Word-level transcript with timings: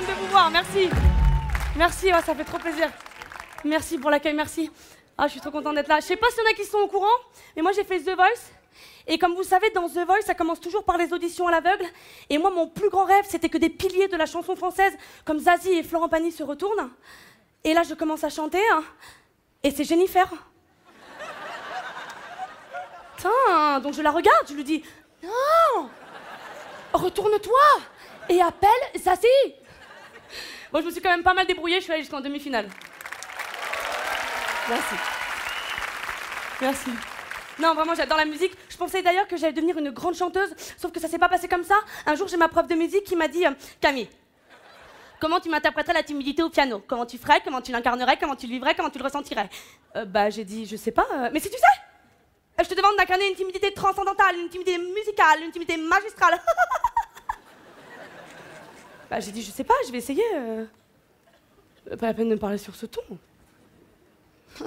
Contente 0.00 0.16
de 0.16 0.20
vous 0.20 0.26
voir, 0.28 0.50
merci. 0.50 0.88
Merci, 1.76 2.08
ça 2.24 2.34
fait 2.34 2.44
trop 2.44 2.58
plaisir. 2.58 2.90
Merci 3.64 3.98
pour 3.98 4.10
l'accueil, 4.10 4.34
merci. 4.34 4.70
Ah, 5.18 5.26
je 5.26 5.32
suis 5.32 5.40
trop 5.40 5.50
contente 5.50 5.74
d'être 5.74 5.88
là. 5.88 6.00
Je 6.00 6.06
sais 6.06 6.16
pas 6.16 6.28
s'il 6.30 6.42
y 6.42 6.46
en 6.46 6.50
a 6.50 6.54
qui 6.54 6.64
sont 6.64 6.78
au 6.78 6.88
courant, 6.88 7.06
mais 7.54 7.62
moi 7.62 7.72
j'ai 7.72 7.84
fait 7.84 8.00
The 8.00 8.14
Voice. 8.16 8.50
Et 9.06 9.18
comme 9.18 9.34
vous 9.34 9.42
savez, 9.42 9.70
dans 9.70 9.88
The 9.88 10.06
Voice, 10.06 10.22
ça 10.24 10.34
commence 10.34 10.60
toujours 10.60 10.84
par 10.84 10.96
les 10.96 11.12
auditions 11.12 11.48
à 11.48 11.50
l'aveugle. 11.50 11.84
Et 12.28 12.38
moi, 12.38 12.50
mon 12.50 12.66
plus 12.68 12.88
grand 12.88 13.04
rêve, 13.04 13.24
c'était 13.28 13.48
que 13.48 13.58
des 13.58 13.68
piliers 13.68 14.08
de 14.08 14.16
la 14.16 14.26
chanson 14.26 14.54
française, 14.56 14.96
comme 15.24 15.38
Zazie 15.38 15.72
et 15.72 15.82
Florent 15.82 16.08
Pagny, 16.08 16.32
se 16.32 16.42
retournent. 16.42 16.90
Et 17.64 17.74
là, 17.74 17.82
je 17.82 17.94
commence 17.94 18.24
à 18.24 18.30
chanter. 18.30 18.62
hein. 18.72 18.84
Et 19.62 19.70
c'est 19.70 19.84
Jennifer. 19.84 20.28
Putain, 23.16 23.80
donc 23.80 23.92
je 23.94 24.00
la 24.00 24.12
regarde, 24.12 24.46
je 24.48 24.54
lui 24.54 24.64
dis 24.64 24.82
Non 25.22 25.90
Retourne-toi 26.94 27.60
et 28.30 28.40
appelle 28.40 28.70
Zazie. 28.96 29.26
Bon, 30.72 30.80
je 30.80 30.86
me 30.86 30.90
suis 30.90 31.00
quand 31.00 31.10
même 31.10 31.22
pas 31.22 31.34
mal 31.34 31.46
débrouillée, 31.46 31.76
je 31.76 31.84
suis 31.84 31.92
allée 31.92 32.02
jusqu'en 32.02 32.20
demi-finale. 32.20 32.68
Merci. 34.68 34.94
Merci. 36.60 36.90
Non, 37.58 37.74
vraiment, 37.74 37.94
j'adore 37.94 38.16
la 38.18 38.24
musique. 38.24 38.52
Je 38.68 38.76
pensais 38.76 39.02
d'ailleurs 39.02 39.26
que 39.26 39.36
j'allais 39.36 39.52
devenir 39.52 39.76
une 39.78 39.90
grande 39.90 40.14
chanteuse, 40.14 40.54
sauf 40.78 40.92
que 40.92 41.00
ça 41.00 41.08
s'est 41.08 41.18
pas 41.18 41.28
passé 41.28 41.48
comme 41.48 41.64
ça. 41.64 41.74
Un 42.06 42.14
jour, 42.14 42.28
j'ai 42.28 42.36
ma 42.36 42.48
prof 42.48 42.66
de 42.66 42.74
musique 42.74 43.04
qui 43.04 43.16
m'a 43.16 43.28
dit 43.28 43.44
euh, 43.46 43.50
Camille, 43.80 44.08
comment 45.20 45.40
tu 45.40 45.48
m'interpréterais 45.50 45.94
la 45.94 46.02
timidité 46.02 46.42
au 46.42 46.48
piano? 46.50 46.82
Comment 46.86 47.04
tu 47.06 47.18
ferais? 47.18 47.40
Comment 47.44 47.60
tu 47.60 47.72
l'incarnerais? 47.72 48.16
Comment 48.18 48.36
tu 48.36 48.46
le 48.46 48.52
vivrais? 48.52 48.74
Comment 48.74 48.90
tu 48.90 48.98
le 48.98 49.04
ressentirais? 49.04 49.48
Euh, 49.96 50.04
Bah, 50.04 50.30
j'ai 50.30 50.44
dit 50.44 50.64
Je 50.66 50.76
sais 50.76 50.92
pas. 50.92 51.06
euh, 51.14 51.28
mais 51.32 51.40
si 51.40 51.50
tu 51.50 51.56
sais 51.56 52.62
Je 52.62 52.68
te 52.68 52.74
demande 52.74 52.96
d'incarner 52.96 53.28
une 53.28 53.34
timidité 53.36 53.72
transcendantale, 53.74 54.36
une 54.36 54.48
timidité 54.48 54.78
musicale, 54.78 55.42
une 55.44 55.50
timidité 55.50 55.76
magistrale. 55.76 56.40
bah, 59.10 59.20
j'ai 59.20 59.32
dit 59.32 59.42
Je 59.42 59.50
sais 59.50 59.64
pas, 59.64 59.74
je 59.86 59.92
vais 59.92 59.98
essayer. 59.98 60.22
euh. 60.36 60.64
Pas 61.98 62.06
la 62.06 62.14
peine 62.14 62.28
de 62.28 62.34
me 62.34 62.38
parler 62.40 62.58
sur 62.58 62.74
ce 62.74 62.86
ton. 62.86 63.02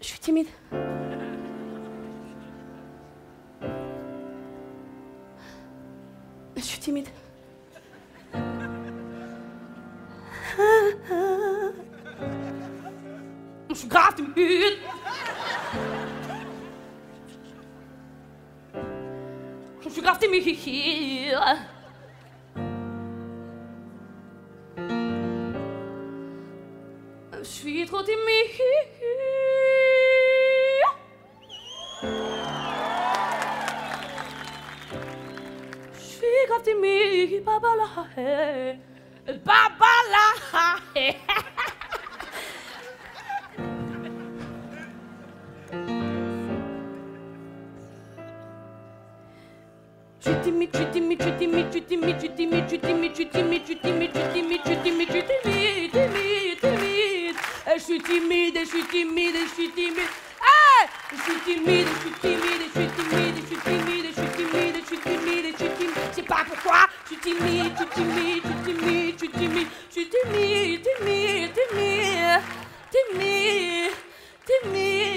Je 0.00 0.06
suis 0.06 0.18
timide. 0.18 0.46
Je 6.56 6.62
suis 6.62 6.78
timide. 6.78 7.08
Je 13.70 13.74
suis 13.74 13.88
grave 13.88 14.14
timide. 14.14 14.78
you 19.94 20.02
got 20.02 20.20
me 20.22 20.40
here. 20.40 21.40
Je 27.38 27.44
suis 27.44 27.86
trop 27.86 28.02
timide. 28.02 28.16
Je 35.92 36.00
suis 36.00 36.26
grave 36.48 36.62
timide, 36.62 37.44
papa 37.44 37.68
la 37.76 37.86
haie. 38.16 38.78
Papa! 39.44 39.75
timide, 50.96 51.20
je 51.20 51.24
suis 51.24 51.36
timide, 51.36 51.66
je 51.66 51.72
suis 51.72 51.82
timide, 51.82 52.14
je 52.14 52.20
suis 52.20 52.30
timide, 52.30 52.64
je 52.64 52.70
suis 52.70 52.80
timide, 52.80 53.12
je 53.12 53.16
suis 53.16 53.28
timide, 53.28 53.62
je 53.62 53.66
suis 53.66 53.76
timide, 53.76 54.10
je 54.14 54.16
suis 54.16 54.32
timide, 54.32 54.60
je 54.64 54.70
suis 54.70 54.82
timide, 54.82 55.08
je 55.08 55.18
suis 55.18 55.28
timide, 55.42 55.92
timide, 55.92 56.60
timide. 56.60 57.36
Je 57.66 57.82
suis 57.82 58.00
timide, 58.00 58.56
je 58.56 58.64
suis 58.64 58.84
timide, 58.84 59.36
je 59.36 59.54
suis 59.54 59.70
timide. 59.72 60.08
Je 61.10 61.16
suis 61.16 61.38
timide, 61.44 61.86
je 61.86 62.00
suis 62.00 62.12
timide, 62.20 62.56
je 62.56 62.72
suis 62.72 62.88
timide, 62.88 63.26
je 63.26 63.42
suis 63.42 63.56
timide, 63.56 64.06
je 64.06 64.12
suis 64.16 64.30
timide, 64.36 64.76
je 64.76 64.86
suis 64.86 64.98
timide, 64.98 65.46
je 65.46 65.56
suis 65.56 65.68
timide. 65.68 66.06
Je. 66.16 66.22
Je 67.04 67.08
suis 67.08 67.18
timide, 67.20 67.72
je 67.72 67.82
suis 67.82 67.88
timide, 67.94 68.42
je 68.42 68.48
suis 68.48 68.62
timide, 68.62 69.14
je 69.14 69.18
suis 69.18 69.30
timide, 69.30 69.68
je 69.88 69.92
suis 69.92 70.06
timide, 70.08 70.82
timide, 70.82 71.52
timide, 71.54 72.42
timide, 72.90 73.92
timide. 74.46 75.16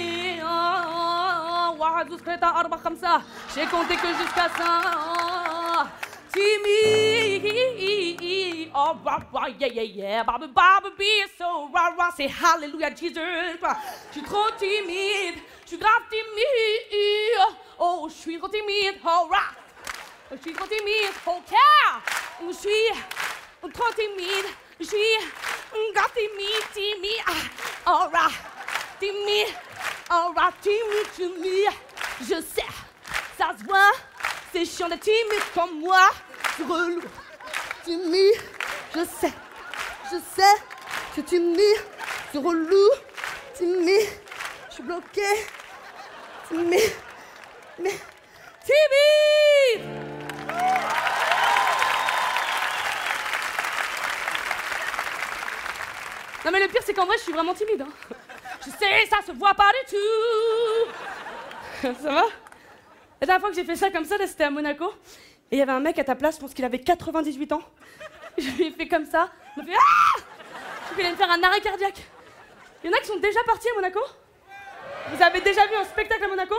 J'ai 3.55 3.65
compté 3.65 3.95
que 3.95 4.07
jusqu'à 4.07 4.47
5. 4.57 5.48
Timmy, 6.31 7.41
oh, 8.75 8.95
rah, 9.03 9.47
yeah, 9.59 9.67
yeah, 9.67 9.81
yeah. 9.81 10.23
Baba, 10.23 10.47
Baba, 10.47 10.91
be 10.97 11.23
so 11.37 11.69
rah, 11.73 11.95
rah. 11.97 12.11
C'est 12.15 12.27
hallelujah, 12.27 12.91
Jesus. 12.95 13.15
Je 13.15 14.19
suis 14.19 14.23
trop 14.23 14.51
timide, 14.57 15.39
je 15.63 15.69
suis 15.69 15.77
grave 15.77 16.03
timide. 16.09 17.55
Oh, 17.79 18.07
je 18.09 18.13
suis 18.13 18.37
trop 18.37 18.47
timide, 18.47 18.99
oh, 19.03 19.27
rah. 19.31 19.55
Je 20.31 20.37
suis 20.37 20.53
trop 20.53 20.67
timide, 20.67 21.13
ok. 21.25 21.53
Je 22.47 22.51
suis 22.53 22.91
trop 23.73 23.91
timide, 23.93 24.49
je 24.79 24.85
suis 24.85 24.97
grave 25.93 26.11
timide, 26.13 26.63
timide. 26.73 27.23
Oh, 27.87 28.07
rah. 28.13 28.31
Timide, 28.99 29.53
oh, 30.11 30.33
rah, 30.35 30.51
timide, 30.61 31.09
timide. 31.15 31.73
Je 32.21 32.41
sais 32.41 32.88
c'est 34.59 34.65
chiant 34.65 34.89
d'être 34.89 35.01
timide 35.01 35.43
comme 35.53 35.79
moi. 35.79 36.09
C'est 36.57 36.63
relou. 36.63 37.01
Timide, 37.85 38.41
je 38.93 38.99
sais, 38.99 39.33
je 40.11 40.17
sais, 40.35 40.55
c'est 41.15 41.23
timide, 41.25 41.81
c'est 42.31 42.39
relou. 42.39 42.89
Timide, 43.55 44.09
je 44.69 44.73
suis 44.73 44.83
bloqué. 44.83 45.21
Timide, 46.49 46.91
mais 47.79 47.93
timide. 48.65 49.85
Non 56.45 56.51
mais 56.51 56.59
le 56.61 56.67
pire 56.67 56.81
c'est 56.85 56.93
qu'en 56.93 57.05
vrai 57.05 57.15
je 57.17 57.23
suis 57.23 57.33
vraiment 57.33 57.53
timide. 57.53 57.81
hein. 57.81 58.15
Je 58.65 58.71
sais, 58.71 59.05
ça 59.09 59.25
se 59.25 59.31
voit 59.31 59.53
pas 59.53 59.71
du 59.87 59.95
tout. 59.95 61.93
ça 62.03 62.11
va? 62.11 62.23
La 63.21 63.27
dernière 63.27 63.41
fois 63.41 63.49
que 63.49 63.55
j'ai 63.55 63.65
fait 63.65 63.75
ça 63.75 63.89
comme 63.89 64.05
ça, 64.05 64.15
c'était 64.25 64.45
à 64.45 64.49
Monaco. 64.49 64.85
Et 65.51 65.55
il 65.55 65.59
y 65.59 65.61
avait 65.61 65.71
un 65.71 65.79
mec 65.79 65.99
à 65.99 66.03
ta 66.03 66.15
place, 66.15 66.35
je 66.35 66.41
pense 66.41 66.53
qu'il 66.53 66.63
avait 66.63 66.79
98 66.79 67.51
ans. 67.53 67.61
Je 68.37 68.49
lui 68.51 68.67
ai 68.67 68.71
fait 68.71 68.87
comme 68.87 69.05
ça. 69.05 69.29
Il 69.57 69.63
m'a 69.63 69.69
fait 69.69 69.75
Ah 69.75 70.19
Je 70.89 71.01
fait 71.01 71.11
me 71.11 71.15
faire 71.15 71.29
un 71.29 71.43
arrêt 71.43 71.59
cardiaque. 71.59 72.01
Il 72.83 72.89
y 72.89 72.93
en 72.93 72.95
a 72.95 73.01
qui 73.01 73.07
sont 73.07 73.17
déjà 73.17 73.39
partis 73.45 73.67
à 73.69 73.75
Monaco 73.75 73.99
Vous 75.09 75.21
avez 75.21 75.41
déjà 75.41 75.65
vu 75.67 75.75
un 75.75 75.83
spectacle 75.83 76.23
à 76.23 76.27
Monaco? 76.27 76.55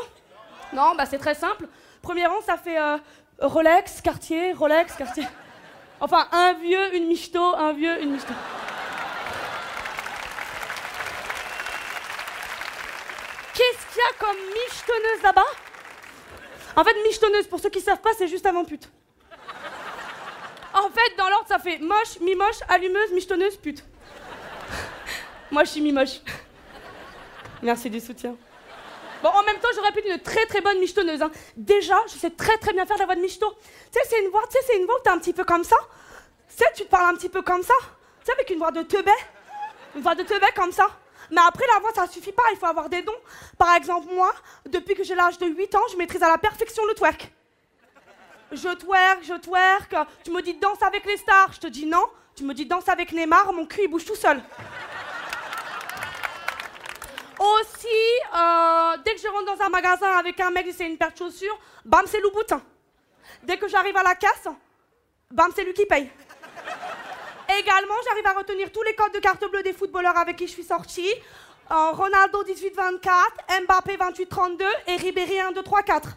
Non, 0.74 0.94
bah 0.94 1.06
c'est 1.06 1.18
très 1.18 1.34
simple. 1.34 1.66
Premier 2.02 2.26
rang, 2.26 2.40
ça 2.42 2.58
fait 2.58 2.78
euh, 2.78 2.98
Rolex, 3.40 4.02
Cartier, 4.02 4.52
Rolex, 4.52 4.94
Cartier. 4.94 5.26
Enfin, 6.00 6.26
un 6.32 6.52
vieux, 6.54 6.94
une 6.96 7.06
michto, 7.06 7.42
un 7.42 7.72
vieux, 7.72 8.02
une 8.02 8.12
michto. 8.12 8.32
Qu'est-ce 13.54 13.86
qu'il 13.92 13.98
y 13.98 14.00
a 14.00 14.18
comme 14.18 14.36
michetonneuse 14.36 15.22
là-bas? 15.22 15.69
En 16.76 16.84
fait, 16.84 16.94
michetonneuse, 17.06 17.46
pour 17.46 17.61
ceux 17.61 17.70
qui 17.70 17.81
savent 17.81 18.00
pas, 18.00 18.11
c'est 18.17 18.28
juste 18.28 18.46
avant 18.46 18.64
pute. 18.64 18.88
En 20.72 20.88
fait, 20.90 21.17
dans 21.19 21.28
l'ordre, 21.28 21.49
ça 21.49 21.58
fait 21.58 21.78
moche, 21.78 22.20
mi-moche, 22.20 22.61
allumeuse, 22.69 23.12
michetonneuse, 23.12 23.56
pute. 23.56 23.84
Moi, 25.50 25.64
je 25.64 25.70
suis 25.70 25.81
mi-moche. 25.81 26.20
Merci 27.62 27.90
du 27.90 28.00
soutien. 28.00 28.37
Bon, 29.22 29.28
en 29.28 29.43
même 29.43 29.58
temps, 29.58 29.69
j'aurais 29.75 29.93
pu 29.93 29.99
être 29.99 30.14
une 30.14 30.20
très 30.20 30.46
très 30.46 30.61
bonne 30.61 30.78
michetonneuse. 30.78 31.20
Hein. 31.20 31.31
Déjà, 31.56 31.96
je 32.06 32.19
sais 32.19 32.31
très 32.31 32.56
très 32.56 32.73
bien 32.73 32.87
faire 32.87 32.96
la 32.96 33.05
voix 33.05 33.16
de 33.16 33.20
micheton. 33.20 33.50
Tu 33.93 33.99
sais, 33.99 34.00
c'est 34.08 34.25
une 34.25 34.31
voix, 34.31 34.43
tu 34.46 34.52
sais, 34.52 34.64
c'est 34.66 34.78
une 34.78 34.87
voix 34.87 34.94
où 34.99 35.02
t'es 35.02 35.11
un 35.11 35.19
petit 35.19 35.34
peu 35.34 35.44
comme 35.44 35.64
ça. 35.64 35.76
Tu 36.49 36.56
sais, 36.56 36.64
tu 36.75 36.84
te 36.84 36.88
parles 36.88 37.14
un 37.14 37.16
petit 37.16 37.28
peu 37.28 37.43
comme 37.43 37.62
ça. 37.62 37.75
Tu 38.20 38.26
sais, 38.26 38.32
avec 38.32 38.49
une 38.50 38.58
voix 38.58 38.70
de 38.70 38.82
teubé. 38.82 39.12
Une 39.94 40.02
voix 40.02 40.14
de 40.14 40.23
teubé 40.23 40.46
comme 40.55 40.73
ça. 40.73 40.87
Mais 41.30 41.40
après, 41.46 41.64
la 41.74 41.80
voix, 41.80 41.92
ça 41.94 42.06
suffit 42.06 42.32
pas, 42.32 42.42
il 42.52 42.58
faut 42.58 42.66
avoir 42.66 42.88
des 42.88 43.02
dons. 43.02 43.20
Par 43.56 43.74
exemple, 43.74 44.12
moi, 44.12 44.32
depuis 44.66 44.94
que 44.94 45.04
j'ai 45.04 45.14
l'âge 45.14 45.38
de 45.38 45.46
8 45.46 45.74
ans, 45.74 45.82
je 45.92 45.96
maîtrise 45.96 46.22
à 46.22 46.28
la 46.28 46.38
perfection 46.38 46.84
le 46.86 46.94
twerk. 46.94 47.32
Je 48.52 48.74
twerk, 48.74 49.22
je 49.22 49.34
twerk. 49.34 49.94
Tu 50.24 50.30
me 50.32 50.42
dis 50.42 50.54
danse 50.54 50.82
avec 50.82 51.04
les 51.04 51.16
stars, 51.16 51.52
je 51.52 51.60
te 51.60 51.66
dis 51.68 51.86
non. 51.86 52.04
Tu 52.34 52.44
me 52.44 52.54
dis 52.54 52.66
danse 52.66 52.88
avec 52.88 53.12
Neymar, 53.12 53.52
mon 53.52 53.66
cul 53.66 53.82
il 53.84 53.88
bouge 53.88 54.04
tout 54.04 54.16
seul. 54.16 54.42
Aussi, 57.38 57.86
euh, 58.34 58.96
dès 59.04 59.14
que 59.14 59.20
je 59.20 59.28
rentre 59.28 59.56
dans 59.56 59.64
un 59.64 59.68
magasin 59.68 60.18
avec 60.18 60.38
un 60.40 60.50
mec 60.50 60.66
c'est 60.76 60.86
une 60.86 60.98
paire 60.98 61.12
de 61.12 61.16
chaussures, 61.16 61.58
bam, 61.84 62.04
c'est 62.06 62.20
Louboutin. 62.20 62.60
Dès 63.42 63.56
que 63.56 63.68
j'arrive 63.68 63.96
à 63.96 64.02
la 64.02 64.14
casse, 64.14 64.48
bam, 65.30 65.50
c'est 65.54 65.64
lui 65.64 65.72
qui 65.72 65.86
paye. 65.86 66.10
Également, 67.58 67.94
j'arrive 68.08 68.26
à 68.26 68.32
retenir 68.38 68.70
tous 68.70 68.82
les 68.82 68.94
codes 68.94 69.12
de 69.12 69.19
carte 69.19 69.44
bleue 69.50 69.62
des 69.62 69.73
footballeurs 69.73 70.17
avec 70.17 70.37
qui 70.37 70.47
je 70.47 70.52
suis 70.52 70.64
sortie. 70.64 71.12
Euh, 71.70 71.91
Ronaldo 71.93 72.43
18-24, 72.44 73.62
Mbappé 73.64 73.97
28-32 73.97 74.62
et 74.88 74.97
Ribéry 74.97 75.41
1, 75.41 75.52
2, 75.52 75.62
3, 75.62 75.82
4. 75.82 76.17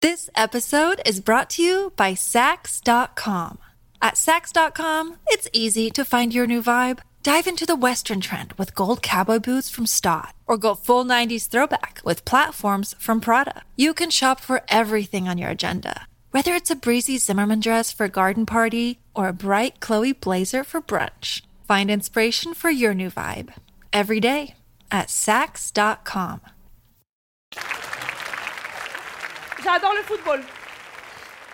This 0.00 0.30
episode 0.36 1.00
is 1.06 1.20
brought 1.20 1.48
to 1.50 1.62
you 1.62 1.92
by 1.96 2.14
Sax.com. 2.14 3.58
At 4.02 4.16
Sax.com, 4.16 5.16
it's 5.28 5.48
easy 5.52 5.90
to 5.90 6.04
find 6.04 6.34
your 6.34 6.46
new 6.46 6.62
vibe. 6.62 7.00
Dive 7.22 7.48
into 7.48 7.66
the 7.66 7.74
Western 7.74 8.20
trend 8.20 8.52
with 8.52 8.74
gold 8.74 9.02
cowboy 9.02 9.40
boots 9.40 9.68
from 9.68 9.84
Stott, 9.86 10.32
or 10.46 10.56
go 10.56 10.76
full 10.76 11.04
90s 11.04 11.48
throwback 11.48 12.00
with 12.04 12.24
platforms 12.24 12.94
from 13.00 13.20
Prada. 13.20 13.62
You 13.74 13.94
can 13.94 14.10
shop 14.10 14.38
for 14.38 14.62
everything 14.68 15.28
on 15.28 15.36
your 15.38 15.50
agenda, 15.50 16.06
whether 16.36 16.52
it's 16.52 16.70
a 16.70 16.76
breezy 16.76 17.16
Zimmerman 17.16 17.60
dress 17.60 17.90
for 17.90 18.04
a 18.04 18.10
garden 18.10 18.44
party 18.44 18.98
or 19.14 19.26
a 19.28 19.32
bright 19.32 19.80
Chloe 19.80 20.12
blazer 20.12 20.62
for 20.64 20.82
brunch. 20.82 21.40
Find 21.66 21.90
inspiration 21.90 22.52
for 22.52 22.68
your 22.68 22.92
new 22.92 23.08
vibe 23.08 23.54
every 23.90 24.20
day 24.20 24.54
at 24.90 25.08
Sax.com. 25.08 26.42
J'adore 29.64 29.94
le 29.94 30.02
football. 30.02 30.40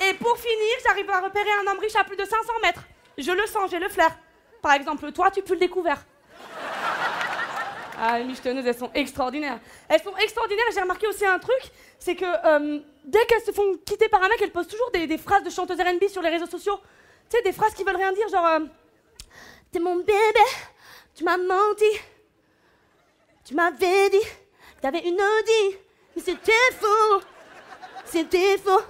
Et 0.00 0.14
pour 0.14 0.37
finir, 0.37 0.75
j'arrive 0.85 1.08
à 1.11 1.20
repérer 1.20 1.52
un 1.61 1.70
homme 1.70 1.78
riche 1.78 1.94
à 1.94 2.02
plus 2.02 2.17
de 2.17 2.25
500 2.25 2.52
mètres. 2.64 2.82
Je 3.17 3.31
le 3.31 3.46
sens, 3.46 3.70
j'ai 3.70 3.78
le 3.78 3.88
flair. 3.88 4.11
Par 4.62 4.73
exemple, 4.73 5.12
toi, 5.12 5.31
tu 5.31 5.43
peux 5.43 5.55
le 5.55 5.61
découvert. 5.61 6.05
Ah, 8.00 8.19
les 8.19 8.25
michetonneuses, 8.25 8.67
elles 8.67 8.76
sont 8.76 8.90
extraordinaires. 8.94 9.61
Elles 9.88 10.02
sont 10.02 10.17
extraordinaires 10.17 10.64
et 10.69 10.75
j'ai 10.75 10.81
remarqué 10.81 11.06
aussi 11.06 11.25
un 11.25 11.38
truc, 11.38 11.70
c'est 12.00 12.17
que 12.17 12.25
euh, 12.25 12.81
dès 13.04 13.25
qu'elles 13.26 13.43
se 13.43 13.52
font 13.52 13.76
quitter 13.84 14.08
par 14.08 14.22
un 14.22 14.28
mec, 14.28 14.40
elles 14.40 14.52
postent 14.52 14.70
toujours 14.70 14.90
des, 14.90 15.19
phrases 15.19 15.43
de 15.43 15.50
chanteuses 15.50 15.81
R&B 15.81 16.08
sur 16.08 16.22
les 16.22 16.31
réseaux 16.31 16.46
sociaux. 16.46 16.78
Tu 17.28 17.37
sais, 17.37 17.43
des 17.43 17.52
phrases 17.52 17.75
qui 17.75 17.84
veulent 17.84 17.96
rien 17.96 18.12
dire, 18.12 18.28
genre 18.28 18.46
euh, 18.46 18.60
T'es 19.72 19.78
mon 19.78 19.96
bébé, 19.96 20.12
tu 21.14 21.25
m'as 21.25 21.38
menti, 21.38 21.90
tu 23.43 23.54
m'avais 23.54 24.10
dit 24.10 24.20
que 24.20 24.81
t'avais 24.82 25.00
une 25.00 25.14
Audi, 25.14 25.76
mais 26.14 26.22
c'était 26.22 26.52
faux, 26.78 27.22
c'était 28.04 28.58
faux, 28.58 28.82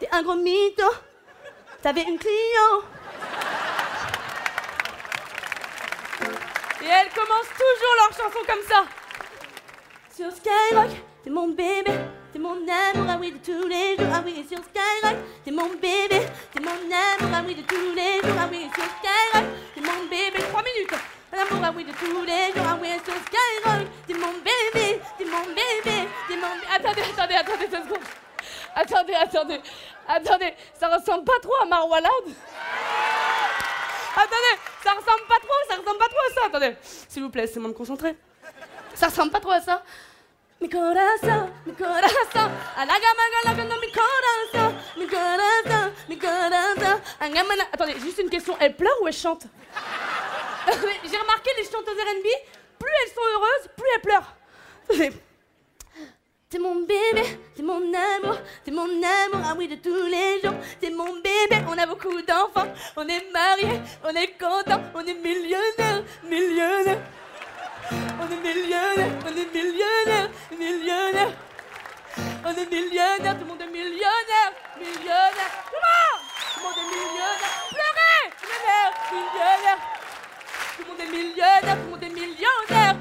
t'es 0.00 0.08
un 0.10 0.24
gros 0.24 0.34
mytho, 0.34 0.90
t'avais 1.80 2.02
une 2.02 2.18
Clio. 2.18 2.82
Et 6.82 6.86
elles 6.86 7.10
commencent 7.10 7.54
toujours 7.54 7.94
leurs 7.96 8.16
chansons 8.16 8.44
comme 8.44 8.64
ça. 8.68 8.84
Sur 10.16 10.32
Skyrock, 10.32 10.90
t'es 11.22 11.30
mon 11.30 11.46
bébé, 11.46 11.92
t'es 12.32 12.38
mon 12.38 12.52
amour, 12.52 13.06
ah 13.08 13.16
oui, 13.20 13.32
de 13.32 13.38
tous 13.38 13.66
les 13.66 13.96
jours, 13.96 14.12
ah 14.12 14.22
oui, 14.24 14.44
sur 14.48 14.58
Skyrock, 14.58 15.16
t'es 15.44 15.50
mon 15.50 15.68
bébé, 15.70 16.26
t'es 16.52 16.60
mon 16.60 16.70
amour, 16.70 17.30
ah 17.34 17.42
oui, 17.46 17.54
de 17.54 17.62
tous 17.62 17.94
les 17.94 18.20
jours, 18.20 18.38
ah 18.38 18.48
oui, 18.50 18.68
sur 18.74 18.84
Skyrock, 18.84 19.48
t'es 19.74 19.80
mon 19.80 20.04
bébé, 20.08 20.38
trois 20.48 20.62
minutes. 20.62 20.94
L'amour, 21.30 21.60
ah 21.64 21.72
oui, 21.76 21.84
de 21.84 21.92
tous 21.92 22.22
les 22.24 22.52
jours, 22.52 22.68
ah 22.68 22.78
oui, 22.80 22.88
sur 23.04 23.14
Skyrock, 23.14 23.86
t'es 24.06 24.14
mon 24.14 24.32
bébé, 24.32 25.00
t'es 25.18 25.24
mon 25.24 25.44
bébé, 25.46 26.08
t'es 26.28 26.36
mon 26.36 26.48
bébé. 26.48 26.68
Attendez, 26.74 27.02
attendez, 27.02 27.34
attendez 27.34 27.66
deux 27.68 27.82
secondes. 27.82 28.08
Attendez, 28.74 29.14
attendez, 29.14 29.60
attendez, 30.06 30.54
ça 30.78 30.88
ressemble 30.88 31.24
pas 31.24 31.38
trop 31.42 31.54
à 31.62 31.64
Marwa 31.64 32.00
Loud 32.00 32.34
Attendez, 34.14 34.60
ça 34.82 34.90
ressemble 34.90 35.28
pas 35.28 35.38
trop, 35.38 35.68
ça 35.68 35.76
ressemble 35.76 35.98
pas 35.98 36.08
trop 36.08 36.18
à 36.18 36.34
ça. 36.34 36.40
Attendez, 36.46 36.76
s'il 37.08 37.22
vous 37.22 37.30
plaît, 37.30 37.42
laissez-moi 37.42 37.68
me 37.68 37.74
concentrer. 37.74 38.16
Ça 38.94 39.06
ressemble 39.06 39.30
pas 39.30 39.38
trop 39.38 39.52
à 39.52 39.60
ça. 39.60 39.82
Mi 40.60 40.68
corazón, 40.68 41.52
mi 41.66 41.72
corazón, 41.72 42.50
mi 42.66 43.92
corazón, 43.92 44.76
mi 44.96 45.06
corazón, 45.06 45.92
mi 46.08 46.18
corazón. 46.18 47.00
Attendez, 47.72 48.00
juste 48.00 48.18
une 48.18 48.28
question, 48.28 48.56
elle 48.58 48.74
pleure 48.74 49.00
ou 49.00 49.06
elle 49.06 49.14
chante? 49.14 49.46
J'ai 50.66 51.16
remarqué 51.16 51.50
les 51.56 51.64
chanteuses 51.64 51.96
R&B, 51.96 52.26
plus 52.76 52.90
elles 53.02 53.14
sont 53.14 53.28
heureuses, 53.34 53.68
plus 53.76 53.86
elles 53.94 54.00
pleurent. 54.00 54.34
T'es 56.50 56.58
mon 56.58 56.76
bébé, 56.76 57.38
t'es 57.54 57.62
mon 57.62 57.76
amour, 57.92 58.38
t'es 58.64 58.70
mon 58.70 58.88
amour, 58.88 59.40
ah 59.44 59.54
oui 59.56 59.68
de 59.68 59.76
tous 59.76 60.06
les 60.06 60.40
jours, 60.40 60.58
t'es 60.80 60.88
mon 60.88 61.16
bébé, 61.16 61.62
on 61.68 61.76
a 61.76 61.84
beaucoup 61.86 62.22
d'enfants, 62.22 62.72
on 62.96 63.06
est 63.06 63.30
mariés, 63.30 63.80
on 64.02 64.08
est 64.08 64.38
content, 64.38 64.80
on 64.94 65.00
est 65.00 65.12
millionnaire, 65.12 66.02
millionnaire. 66.24 67.02
On 67.90 68.26
est 68.30 68.36
millionnaire, 68.42 69.12
on 69.24 69.28
est 69.28 69.54
millionnaire, 69.54 70.28
millionnaire. 70.50 71.32
On 72.44 72.50
est 72.50 72.70
millionnaire, 72.70 73.34
tout 73.34 73.40
le 73.40 73.46
monde 73.46 73.62
est 73.62 73.66
millionnaire, 73.66 74.52
millionnaire. 74.78 75.52
Tout 75.64 75.74
le 75.74 75.88
monde, 75.88 76.20
tout 76.52 76.58
le 76.58 76.64
monde 76.64 76.78
est 76.78 76.88
millionnaire. 76.94 77.54
Pleurez, 77.70 78.22
millionnaire, 78.44 78.92
millionnaire. 79.12 79.80
Tout 80.76 80.82
le 80.82 80.88
monde 80.88 81.00
est 81.00 81.10
millionnaire, 81.16 81.76
tout 81.76 81.84
le 81.84 81.90
monde 81.90 82.02
est 82.02 82.08
millionnaire. 82.08 82.96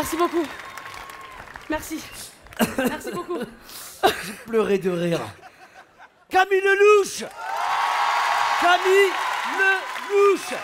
Merci 0.00 0.16
beaucoup. 0.16 0.46
Merci. 1.68 2.02
Merci 2.78 3.10
beaucoup. 3.12 3.36
pleurer 4.46 4.78
de 4.78 4.88
rire. 4.88 5.20
Camille 6.30 6.58
Lelouch 6.62 7.24
Camille 8.62 9.12
Lelouch 9.58 10.54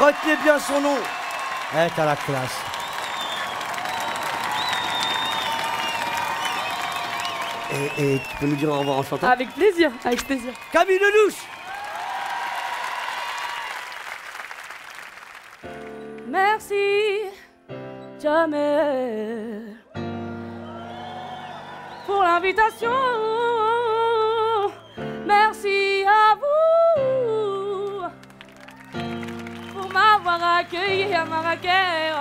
Retenez 0.00 0.36
bien 0.42 0.58
son 0.58 0.80
nom. 0.80 0.96
Eh, 1.76 1.86
t'as 1.94 2.04
la 2.04 2.16
classe. 2.16 2.58
Et, 7.72 8.14
et 8.14 8.18
tu 8.18 8.36
peux 8.40 8.46
nous 8.46 8.56
dire 8.56 8.70
au 8.70 8.78
revoir 8.80 8.98
en 8.98 9.02
chantant? 9.04 9.28
Avec 9.28 9.54
plaisir, 9.54 9.92
avec 10.04 10.26
plaisir. 10.26 10.52
Camille 10.72 10.98
Lelouch 10.98 11.36
Merci, 16.28 16.74
jamais 18.20 19.60
pour 22.06 22.22
l'invitation. 22.22 22.90
Merci 25.26 26.04
à 26.06 26.34
vous 26.42 28.02
pour 29.74 29.92
m'avoir 29.92 30.58
accueilli 30.58 31.14
à 31.14 31.24
Marrakech. 31.24 32.14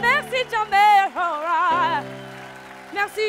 Merci 0.00 0.44
jamais. 0.50 0.94
Merci. 2.92 3.20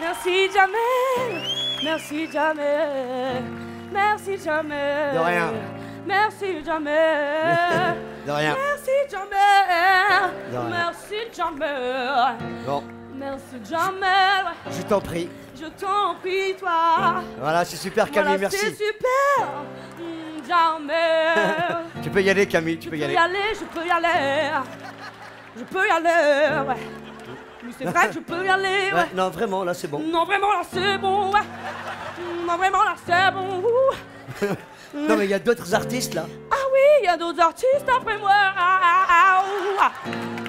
Merci 0.00 0.50
jamais, 0.52 1.42
merci 1.82 2.30
jamais. 2.32 3.69
Merci 3.92 4.38
jamais. 4.42 5.12
De 5.14 5.18
rien. 5.18 5.52
Merci 6.06 6.64
jamais. 6.64 6.90
De 8.26 8.30
rien. 8.32 8.54
Merci 8.54 8.90
jamais. 9.10 10.52
De 10.52 10.56
rien. 10.58 10.68
Merci 10.70 11.14
jamais. 11.36 12.36
Bon, 12.66 12.84
Merci 13.14 13.56
jamais. 13.68 14.50
je 14.70 14.82
t'en 14.82 15.00
prie. 15.00 15.28
Je 15.58 15.66
t'en 15.66 16.14
prie, 16.22 16.54
toi. 16.58 17.22
Voilà, 17.38 17.64
c'est 17.64 17.76
super 17.76 18.10
Camille, 18.10 18.36
Voilà, 18.38 18.50
C'est 18.50 18.66
merci. 18.66 18.76
super. 18.76 19.48
Mm, 19.98 20.48
Jamais. 20.48 22.02
Tu 22.02 22.10
peux 22.10 22.22
y 22.22 22.30
aller 22.30 22.46
Camille, 22.46 22.78
tu 22.78 22.84
Je 22.86 22.90
peux 22.90 22.96
peux 22.96 23.02
y 23.02 23.04
aller. 23.04 23.14
y 23.14 23.16
aller, 23.18 23.38
je 23.54 23.64
peux 23.64 23.86
y 23.86 23.90
aller. 23.90 24.50
Je 25.56 25.64
peux 25.64 25.86
y 25.86 25.90
aller, 25.90 26.68
ouais. 26.68 26.76
C'est 27.78 27.84
vrai 27.84 28.08
que 28.08 28.14
je 28.14 28.18
peux 28.20 28.44
y 28.44 28.48
aller, 28.48 28.68
ouais. 28.90 28.92
Ouais, 28.94 29.08
non, 29.14 29.28
vraiment, 29.28 29.64
là 29.64 29.74
c'est 29.74 29.88
bon. 29.88 29.98
Non, 30.00 30.24
vraiment, 30.24 30.48
là, 30.52 30.62
c'est 30.72 30.98
bon, 30.98 31.30
ouais. 31.32 31.40
Non, 32.46 32.56
vraiment, 32.56 32.82
là, 32.84 32.94
c'est 33.06 33.32
bon. 33.32 33.62
Non, 34.92 35.16
mais 35.16 35.24
il 35.26 35.30
y 35.30 35.34
a 35.34 35.38
d'autres 35.38 35.72
artistes 35.72 36.14
là. 36.14 36.24
Ah 36.50 36.56
oui, 36.72 36.80
il 37.00 37.04
y 37.04 37.08
a 37.08 37.16
d'autres 37.16 37.40
artistes 37.40 37.88
après 37.96 38.18
moi. 38.18 38.32
Ah, 38.34 38.80
ah, 38.82 39.06
ah, 39.08 39.42
ah. 39.80 39.92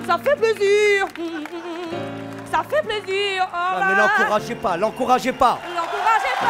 Ça 0.07 0.17
fait 0.17 0.35
plaisir. 0.35 1.05
Ça 2.51 2.63
fait 2.67 2.81
plaisir. 2.81 3.47
Oh 3.47 3.55
Ah, 3.55 3.79
mais 3.87 3.95
l'encouragez 4.01 4.55
pas, 4.55 4.77
l'encouragez 4.77 5.31
pas. 5.31 5.59
L'encouragez 5.75 6.35
pas. 6.39 6.47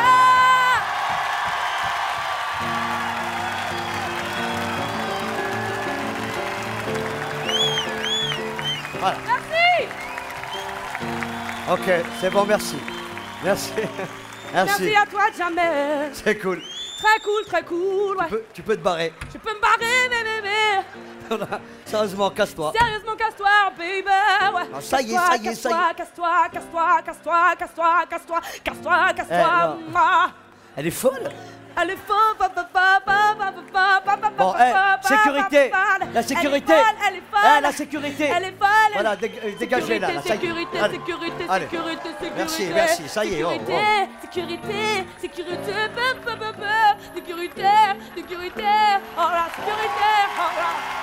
Voilà. 8.99 9.17
Merci. 9.25 9.87
Ok, 11.71 12.05
c'est 12.19 12.29
bon, 12.29 12.45
merci. 12.45 12.77
Merci. 13.43 13.71
Merci. 14.53 14.83
Merci 14.83 14.95
à 14.95 15.05
toi, 15.05 15.21
Jamel. 15.37 16.09
C'est 16.13 16.37
cool. 16.39 16.61
Très 16.97 17.19
cool, 17.23 17.45
très 17.45 17.63
cool. 17.63 18.17
Ouais. 18.17 18.25
Tu, 18.25 18.31
peux, 18.31 18.43
tu 18.53 18.61
peux 18.61 18.75
te 18.77 18.81
barrer. 18.81 19.13
Je 19.33 19.37
peux 19.37 19.53
me 19.53 19.59
barrer, 19.59 20.09
mais, 20.09 20.23
mais, 20.23 20.41
mais. 20.43 21.57
Sérieusement, 21.85 22.29
casse-toi. 22.29 22.73
Sérieusement, 22.77 23.15
casse-toi, 23.15 23.49
baby. 23.77 24.05
Ouais. 24.05 24.69
Ah, 24.73 24.81
ça 24.81 25.01
y 25.01 25.13
est, 25.13 25.17
ça 25.17 25.35
y 25.37 25.47
est, 25.47 25.55
ça 25.55 25.69
y 25.69 25.71
est. 25.71 25.95
Casse-toi, 25.95 26.49
casse-toi, 26.53 27.01
casse-toi, 27.05 27.55
casse-toi, 27.57 28.05
casse-toi, 28.09 28.39
casse-toi, 28.63 29.13
casse-toi. 29.15 30.29
Eh, 30.75 30.79
Elle 30.79 30.87
est 30.87 30.91
folle. 30.91 31.31
Elle 31.81 31.89
est 31.91 31.97
folle. 32.05 32.35
Bon, 34.37 34.53
eh, 34.59 35.07
sécurité. 35.07 35.71
La 36.13 36.23
sécurité. 36.23 36.73
Elle 37.07 37.15
est 37.15 37.23
folle. 37.31 37.51
Eh, 37.57 37.61
la 37.61 37.71
sécurité. 37.71 38.23
Elle 38.25 38.43
est 38.43 38.57
folle. 38.59 38.93
Voilà, 38.93 39.15
dégagez 39.15 39.99
là. 39.99 40.07
Sécurité, 40.21 40.27
sécurité, 40.27 40.77
sécurité, 40.91 41.47
sécurité, 41.47 41.47
sécurité. 41.47 42.31
Merci, 42.35 42.67
merci, 42.73 43.09
ça 43.09 43.25
y 43.25 43.35
est. 43.35 43.45
Sécurité, 44.33 45.05
sécurité, 45.19 45.57
sécurité, 45.65 45.73
ba, 45.93 46.13
ba, 46.25 46.35
ba, 46.37 46.51
ba. 46.53 46.97
sécurité, 47.13 47.67
sécurité. 48.15 48.63
Oh 49.17 49.27
la 49.29 49.49
sécurité, 49.49 50.11
oh 50.39 50.51
la. 50.55 51.00